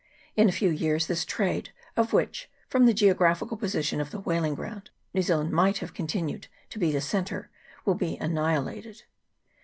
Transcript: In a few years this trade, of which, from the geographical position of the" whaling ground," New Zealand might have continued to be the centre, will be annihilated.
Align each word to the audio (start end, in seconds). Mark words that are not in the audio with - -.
In 0.35 0.49
a 0.49 0.51
few 0.51 0.71
years 0.71 1.05
this 1.05 1.23
trade, 1.23 1.71
of 1.95 2.11
which, 2.11 2.49
from 2.67 2.87
the 2.87 2.93
geographical 2.95 3.55
position 3.55 4.01
of 4.01 4.09
the" 4.09 4.19
whaling 4.25 4.55
ground," 4.55 4.89
New 5.13 5.21
Zealand 5.21 5.51
might 5.51 5.77
have 5.77 5.93
continued 5.93 6.47
to 6.71 6.79
be 6.79 6.91
the 6.91 7.01
centre, 7.01 7.51
will 7.85 7.93
be 7.93 8.17
annihilated. 8.17 9.03